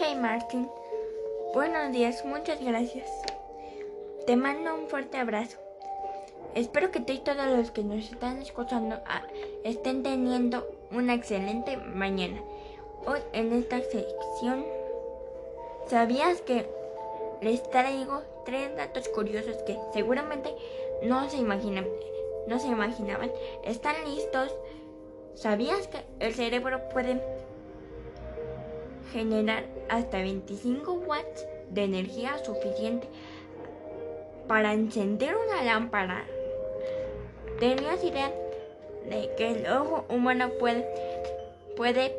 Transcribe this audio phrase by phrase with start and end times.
[0.00, 0.66] Martín.
[1.52, 3.06] Buenos días, muchas gracias.
[4.26, 5.58] Te mando un fuerte abrazo.
[6.54, 9.22] Espero que tú y todos los que nos están escuchando ah,
[9.62, 12.40] estén teniendo una excelente mañana.
[13.06, 14.64] Hoy en esta sección,
[15.86, 16.66] ¿sabías que
[17.42, 20.54] les traigo tres datos curiosos que seguramente
[21.02, 21.86] no se imaginan,
[22.46, 23.30] no se imaginaban?
[23.64, 24.50] ¿Están listos?
[25.34, 27.20] ¿Sabías que el cerebro puede
[29.12, 33.08] generar hasta 25 watts de energía suficiente
[34.48, 36.24] para encender una lámpara?
[37.58, 38.32] ¿Tenías idea
[39.08, 40.86] de que el ojo humano puede,
[41.76, 42.16] puede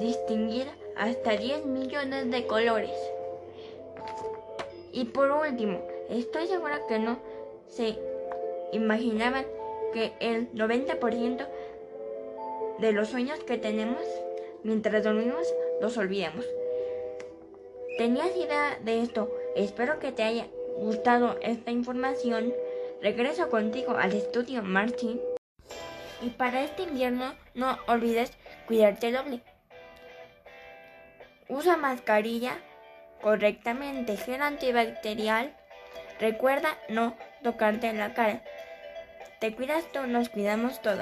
[0.00, 0.66] distinguir
[0.96, 2.90] hasta 10 millones de colores?
[4.92, 5.80] Y por último,
[6.10, 7.18] estoy segura que no
[7.68, 7.98] se
[8.72, 9.44] imaginaban
[9.92, 11.46] que el 90%
[12.78, 14.04] de los sueños que tenemos
[14.64, 16.44] mientras dormimos los olvidamos.
[17.96, 19.32] ¿Tenías idea de esto?
[19.54, 22.52] Espero que te haya gustado esta información.
[23.00, 25.20] Regreso contigo al estudio Martin.
[26.20, 28.32] Y para este invierno no olvides
[28.66, 29.42] cuidarte doble.
[31.48, 32.58] Usa mascarilla
[33.20, 35.54] correctamente, gel antibacterial.
[36.18, 38.42] Recuerda no tocarte la cara.
[39.40, 41.00] Te cuidas tú, nos cuidamos todos.